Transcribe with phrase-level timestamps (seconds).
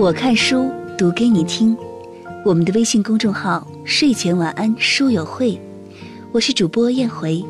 [0.00, 1.76] 我看书读给你听，
[2.42, 5.60] 我们的微信公众号“睡前晚安书友会”，
[6.32, 7.44] 我是主播燕回。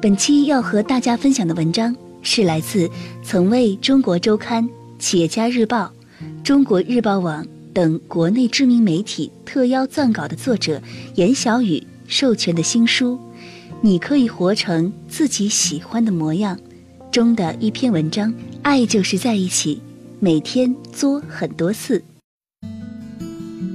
[0.00, 2.90] 本期要和大家分享的文章是来自
[3.22, 4.64] 曾为《中国周刊》
[4.98, 5.92] 《企业家日报》
[6.42, 7.44] 《中国日报网》
[7.74, 10.80] 等国内知名媒体特邀撰稿的作者
[11.16, 13.16] 严小雨授权的新书
[13.82, 16.56] 《你可以活成自己喜欢的模样》
[17.10, 18.32] 中的一篇文章。
[18.62, 19.82] 爱就是在一起。
[20.18, 22.02] 每天作很多次。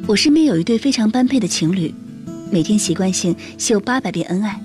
[0.08, 1.94] 我身边有一对非常般配的情侣，
[2.52, 4.60] 每天习惯性秀八百遍恩爱，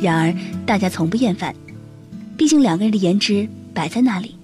[0.00, 0.34] 然而
[0.66, 1.54] 大家从不厌烦。
[2.36, 4.34] 毕竟两个人的颜值摆在那里，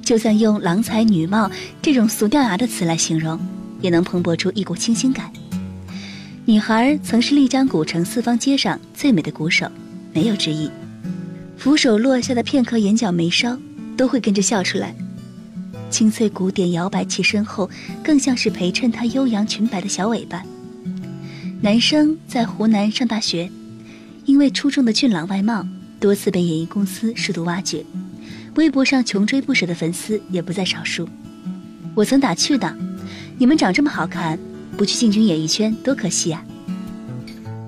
[0.00, 1.50] 就算用郎才女貌
[1.82, 3.36] 这种俗掉牙的词来形容，
[3.80, 5.32] 也能蓬勃出一股清新感。
[6.44, 9.66] 女孩曾是丽江古城四方街上最美的鼓手，
[10.12, 10.70] 没有之一。
[11.56, 13.58] 扶手落下的片刻眼角眉梢，
[13.96, 14.94] 都会跟着笑出来。
[15.92, 17.68] 清脆鼓点摇摆其身后，
[18.02, 20.42] 更像是陪衬她悠扬裙摆的小尾巴。
[21.60, 23.48] 男生在湖南上大学，
[24.24, 25.64] 因为出众的俊朗外貌，
[26.00, 27.84] 多次被演艺公司试图挖掘，
[28.56, 31.06] 微博上穷追不舍的粉丝也不在少数。
[31.94, 32.72] 我曾打趣道
[33.36, 34.38] ：“你们长这么好看，
[34.78, 36.42] 不去进军演艺圈多可惜啊！”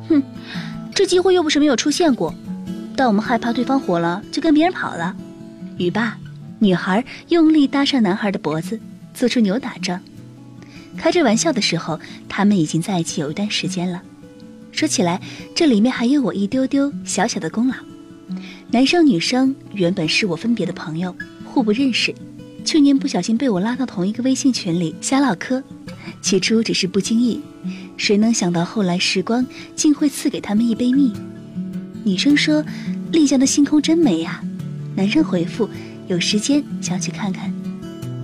[0.09, 0.23] 哼，
[0.95, 2.35] 这机会又不是没有出现过，
[2.97, 5.15] 但我们害怕对方火了就跟别人跑了。
[5.77, 6.19] 语罢。
[6.65, 8.81] 女孩用力搭上男孩的脖子，
[9.13, 10.01] 做出扭打状。
[10.97, 14.03] 开着玩笑的时候，他们已经在一起有一段时间了。
[14.73, 15.21] 说起来，
[15.55, 17.75] 这里面还有我一丢丢小小的功劳。
[18.71, 22.15] 男生女生原本是我分别的朋友，互不认识。
[22.65, 25.63] 去年不小心被我拉到同一个微信群里瞎唠嗑，
[26.23, 27.43] 起初只是不经意，
[27.99, 31.13] 谁能想到后来时光竟会赐给他们一杯蜜。
[32.05, 32.65] 女生说
[33.13, 34.43] ：“丽江的星空真美呀。”
[34.97, 35.69] 男生回复。
[36.07, 37.53] 有时间想去看看，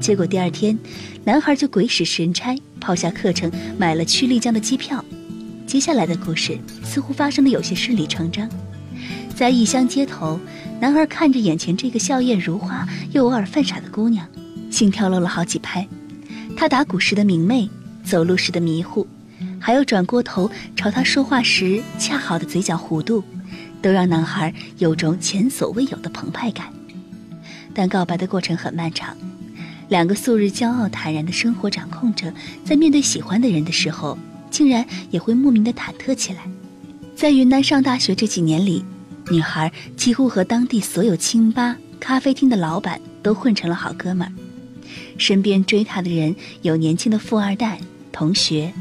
[0.00, 0.78] 结果第二天，
[1.24, 5.02] 男孩就鬼使神差抛下课程买了去丽江的机票。
[5.66, 8.48] 接下来的故事似乎发生的有些顺理成章。
[9.34, 10.38] 在异乡街头，
[10.78, 14.26] 男孩看着眼前这个笑靥如花又偶尔犯傻的姑娘，
[14.70, 15.88] 心跳漏了好几拍。
[16.54, 17.70] 他打鼓时的明媚，
[18.04, 19.06] 走路时的迷糊，
[19.58, 23.24] 还有转过头朝他说话时恰好的嘴角弧度，
[23.80, 26.66] 都让男孩有种前所未有的澎湃感。
[27.74, 29.16] 但告白的过程很漫长，
[29.88, 32.32] 两个素日骄傲坦然的生活掌控者，
[32.64, 34.18] 在面对喜欢的人的时候，
[34.50, 36.40] 竟然也会莫名的忐忑起来。
[37.14, 38.84] 在云南上大学这几年里，
[39.30, 44.32] 女孩几乎和当地所有清吧、咖啡厅的老板都混成了好哥们儿。
[45.18, 47.78] 身边追她的人有年轻的富二代、
[48.10, 48.72] 同学，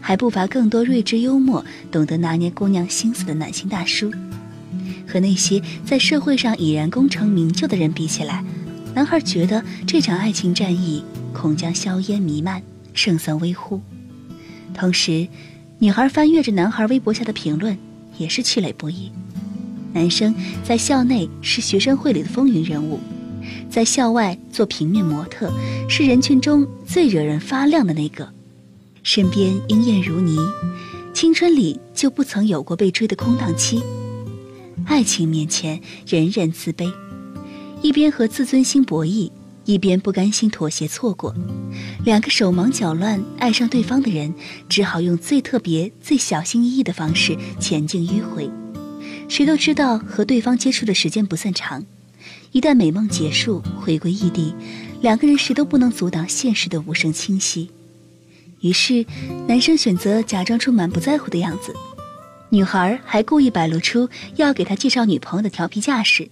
[0.00, 4.10] 还不乏更多睿智幽默、懂得拿捏姑娘心思的暖心大叔。
[5.08, 8.44] 和那些在社会上已然功成名就的人比起来，
[8.94, 11.02] 男孩觉得这场爱情战役
[11.32, 13.80] 恐将硝烟弥漫，胜算微乎。
[14.74, 15.26] 同时，
[15.78, 17.76] 女孩翻阅着男孩微博下的评论，
[18.18, 19.10] 也是气馁不已。
[19.94, 23.00] 男生在校内是学生会里的风云人物，
[23.70, 25.50] 在校外做平面模特，
[25.88, 28.28] 是人群中最惹人发亮的那个。
[29.02, 30.36] 身边莺燕如泥，
[31.14, 33.82] 青春里就不曾有过被追的空档期。
[34.84, 36.92] 爱情面前，人人自卑，
[37.82, 39.30] 一边和自尊心博弈，
[39.64, 41.34] 一边不甘心妥协错过。
[42.04, 44.32] 两个手忙脚乱爱上对方的人，
[44.68, 48.50] 只好用最特别、最小心翼翼的方式前进迂回。
[49.28, 51.84] 谁都知道和对方接触的时间不算长，
[52.52, 54.54] 一旦美梦结束，回归异地，
[55.02, 57.70] 两个人谁都不能阻挡现实的无声侵袭。
[58.60, 59.04] 于是，
[59.46, 61.74] 男生选择假装出满不在乎的样子。
[62.50, 66.30] 女孩还故意摆露出要给他介绍女朋友的调皮架势，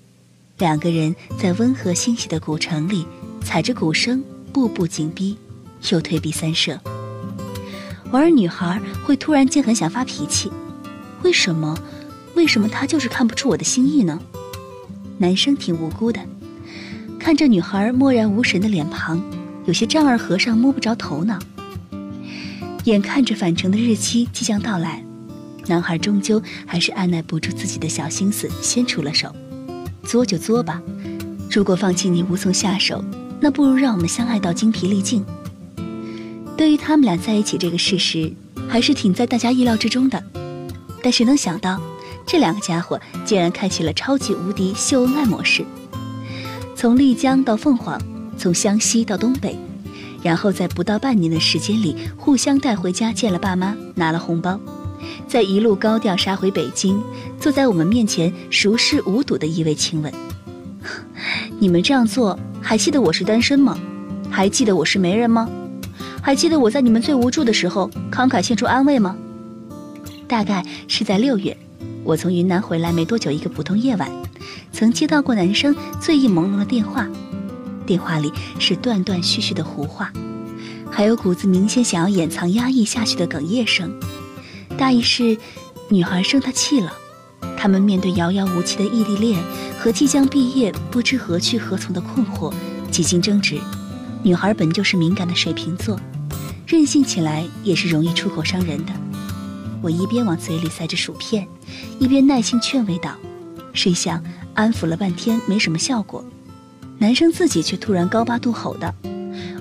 [0.56, 3.06] 两个人在温和欣喜的古城里，
[3.44, 5.36] 踩着鼓声步步紧逼，
[5.90, 6.80] 又退避三舍。
[8.12, 10.50] 偶尔，女孩会突然间很想发脾气，
[11.22, 11.78] 为什么？
[12.34, 14.18] 为什么他就是看不出我的心意呢？
[15.18, 16.20] 男生挺无辜的，
[17.18, 19.22] 看着女孩漠然无神的脸庞，
[19.66, 21.38] 有些丈二和尚摸不着头脑。
[22.84, 25.05] 眼看着返程的日期即将到来。
[25.66, 29.34] 男孩终究还是按耐不住自己的小心思，先出了手。
[30.04, 30.80] 作就作吧，
[31.50, 33.04] 如果放弃你无从下手，
[33.40, 35.24] 那不如让我们相爱到精疲力尽。
[36.56, 38.32] 对于他们俩在一起这个事实，
[38.68, 40.22] 还是挺在大家意料之中的。
[41.02, 41.80] 但谁能想到，
[42.26, 45.64] 这两个家伙竟然开启了超级无敌秀恩爱模式。
[46.74, 48.00] 从丽江到凤凰，
[48.38, 49.58] 从湘西到东北，
[50.22, 54.60] 然后在不到半年的时间里，互相带回家见了爸妈，拿了红包。
[55.28, 57.02] 再一路高调杀回北京，
[57.40, 60.12] 坐在我们面前熟视无睹的一位亲吻。
[61.58, 63.78] 你们这样做，还记得我是单身吗？
[64.30, 65.48] 还记得我是媒人吗？
[66.20, 69.16] 还记得我在你们最无助的时候慷慨献出安慰吗？
[70.28, 71.56] 大概是在六月，
[72.02, 74.10] 我从云南回来没多久，一个普通夜晚，
[74.72, 77.06] 曾接到过男生醉意朦胧的电话，
[77.86, 80.12] 电话里是断断续续的胡话，
[80.90, 83.92] 还有股子明显想要掩藏压抑下去的哽咽声。
[84.76, 85.36] 大意是，
[85.88, 86.92] 女孩生他气了，
[87.56, 89.42] 他们面对遥遥无期的异地恋
[89.78, 92.52] 和即将毕业不知何去何从的困惑，
[92.90, 93.58] 几经争执。
[94.22, 95.98] 女孩本就是敏感的水瓶座，
[96.66, 98.92] 任性起来也是容易出口伤人的。
[99.80, 101.46] 我一边往嘴里塞着薯片，
[101.98, 103.12] 一边耐心劝慰道
[103.72, 106.24] ：“谁想安抚了半天没什么效果，
[106.98, 108.92] 男生自己却突然高八度吼道：‘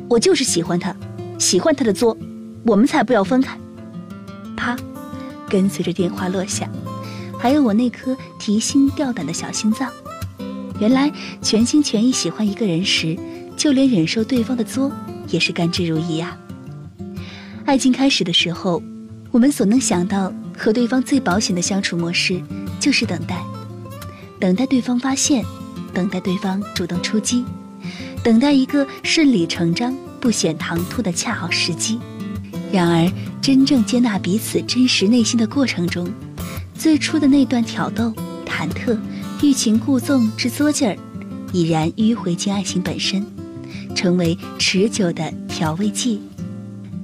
[0.10, 0.96] 我就是喜欢他，
[1.38, 2.18] 喜欢他的作，
[2.66, 3.58] 我们才不要分开！’，
[5.56, 6.70] 跟随着电话落下，
[7.40, 9.90] 还有我那颗提心吊胆的小心脏。
[10.82, 11.10] 原来
[11.42, 13.18] 全心全意喜欢一个人时。”
[13.56, 14.92] 就连忍受对方的作，
[15.30, 16.38] 也是甘之如饴呀。
[17.64, 18.84] 爱情开始的时候，
[19.32, 22.42] 我们所能想到和对方最保险的相处模式，
[22.82, 23.42] 就是等待，
[24.42, 25.46] 等待对方发现，
[25.94, 27.46] 等待对方主动出击，
[28.22, 31.98] 等待一个顺理成章、不显唐突的恰好时机。
[32.76, 33.10] 然而，
[33.42, 36.12] 真正接纳彼此真实内心的过程中，
[36.74, 38.14] 最初的那段挑逗、
[38.46, 38.98] 忐忑、
[39.42, 40.98] 欲擒故纵之作劲儿，
[41.54, 43.26] 已然迂回进爱情本身。
[43.96, 46.22] 成为持久的调味剂。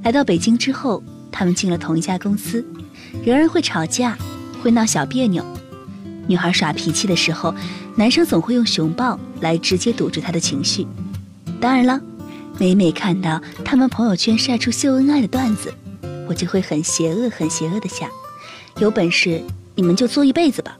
[0.03, 1.01] 来到北京之后，
[1.31, 2.65] 他们进了同一家公司，
[3.23, 4.17] 仍然会吵架，
[4.61, 5.41] 会闹小别扭。
[6.27, 7.55] 女孩耍脾气的时候，
[7.95, 10.85] 男生总会用熊抱来直接堵住她的情绪。
[11.61, 12.01] 当然了，
[12.61, 15.73] 每每看到他们朋友圈晒出秀恩爱的段子，
[16.27, 18.07] 我就会很邪恶、很邪恶的想：
[18.77, 19.41] 有本事
[19.73, 20.77] 你们就做一辈子吧。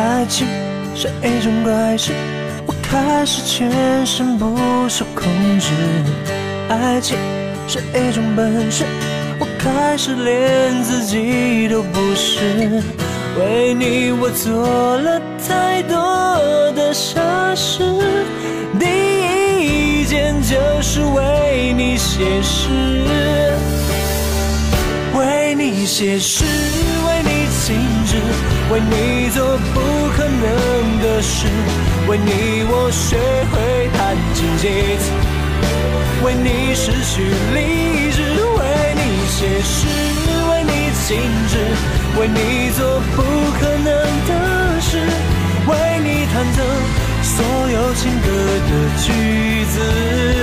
[0.00, 0.46] 爱情
[0.94, 2.14] 是一种怪事，
[2.66, 3.70] 我开始全
[4.06, 4.56] 身不
[4.88, 5.68] 受控制。
[6.70, 7.18] 爱情
[7.68, 8.86] 是一种本事，
[9.38, 12.82] 我开始连自己都不是。
[13.38, 17.20] 为你我做了太多的傻
[17.54, 17.84] 事，
[18.78, 18.86] 第
[20.00, 22.70] 一件就是为你写诗，
[25.14, 26.42] 为你写诗，
[27.06, 27.76] 为你静
[28.06, 28.09] 止。
[28.70, 29.80] 为你做不
[30.16, 31.48] 可能的事，
[32.06, 33.18] 为你我学
[33.50, 35.10] 会弹琴几次，
[36.24, 37.22] 为你失去
[37.52, 38.60] 理智，为
[38.94, 39.88] 你写诗，
[40.48, 40.70] 为你
[41.04, 41.18] 静
[41.48, 41.52] 止，
[42.20, 43.18] 为你做不
[43.58, 43.90] 可能
[44.28, 44.98] 的事，
[45.66, 45.70] 为
[46.04, 46.62] 你弹奏
[47.24, 48.26] 所有情歌
[48.68, 48.72] 的
[49.02, 50.39] 句子。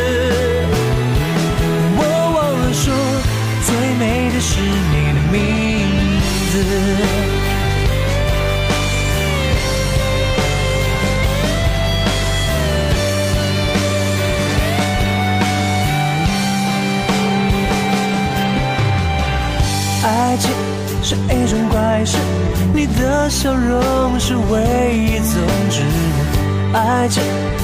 [23.30, 25.82] 笑容是唯一宗旨。
[26.74, 27.22] 爱情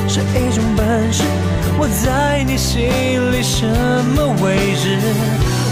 [0.07, 1.23] 是一种本事，
[1.77, 2.89] 我在你心
[3.31, 3.65] 里什
[4.15, 4.97] 么位置？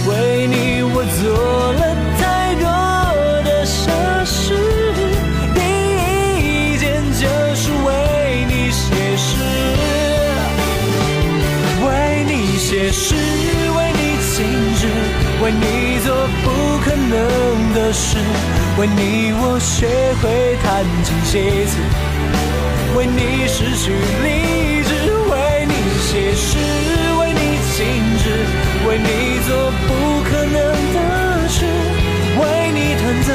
[0.07, 2.65] 为你我做了太多
[3.43, 3.91] 的傻
[4.23, 4.55] 事，
[5.53, 5.59] 第
[6.39, 8.81] 一件就是为你写
[9.17, 9.29] 诗，
[11.85, 13.15] 为你写诗，
[13.75, 13.99] 为你
[14.31, 14.45] 静
[14.75, 14.87] 止，
[15.43, 16.71] 为你做不。
[16.83, 18.17] 可能的事，
[18.79, 19.30] 为你
[19.61, 19.87] 学
[20.21, 21.77] 会弹琴写词，
[22.97, 24.89] 为你失去理智，
[25.29, 26.57] 为你写诗，
[27.19, 27.39] 为你
[27.75, 27.77] 静
[28.17, 28.25] 止，
[28.87, 29.89] 为你做不
[30.23, 30.55] 可能
[30.93, 31.63] 的事，
[32.39, 32.41] 为
[32.73, 33.29] 你弹奏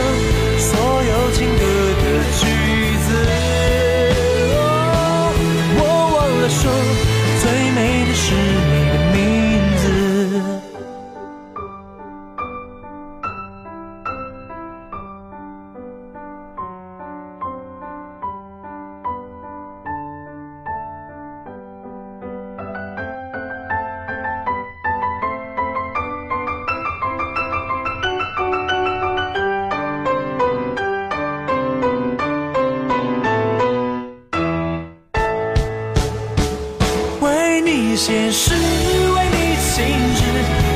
[37.96, 39.74] 为你写诗，为你静
[40.16, 40.20] 止，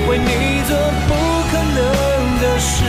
[0.08, 0.74] 为你做
[1.06, 1.12] 不
[1.50, 1.76] 可能
[2.40, 2.82] 的事，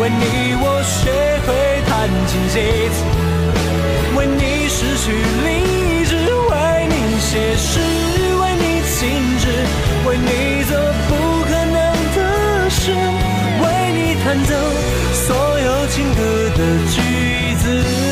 [0.00, 0.98] 为你我学
[1.46, 1.48] 会
[1.86, 2.98] 弹琴写字，
[4.16, 5.12] 为你失去
[5.44, 6.16] 理智，
[6.50, 7.78] 为你写诗，
[8.40, 8.98] 为你静
[9.38, 9.46] 止，
[10.08, 11.78] 为你做不可能
[12.16, 12.90] 的事，
[13.62, 14.52] 为你弹奏
[15.14, 16.20] 所有情歌
[16.56, 18.07] 的句子。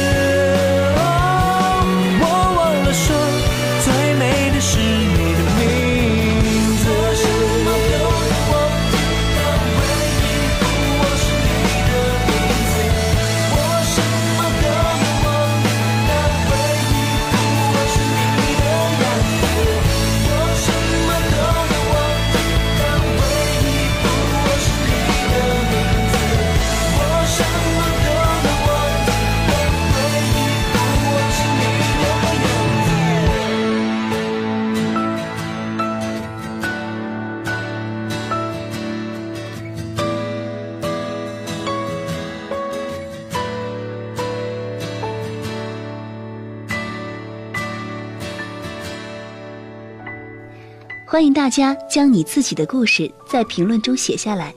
[51.16, 54.54] 欢迎大家将你自己的故事在评论中写下来，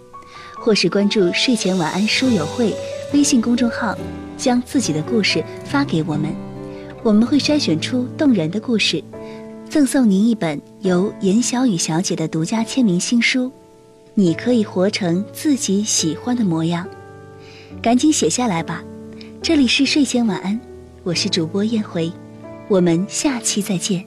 [0.57, 2.75] 或是关注“睡前晚安书友会”
[3.15, 3.97] 微信公众号，
[4.37, 6.35] 将自己的故事发给我们，
[7.01, 9.01] 我们会筛选出动人的故事，
[9.69, 13.49] 赠送您一本由严小雨小姐的独家签名新书。
[14.13, 16.85] 你可以活成自己喜欢的模样，
[17.81, 18.83] 赶紧写下来吧！
[19.41, 20.59] 这里是睡前晚安，
[21.03, 22.11] 我是主播燕回，
[22.67, 24.05] 我们下期再见。